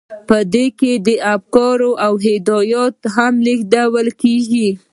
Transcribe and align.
په 0.27 0.37
دې 0.53 0.65
کې 0.79 0.91
افکار 1.35 1.79
او 2.05 2.13
هدایات 2.25 2.97
هم 3.15 3.33
لیږدول 3.45 4.07
کیږي. 4.21 4.69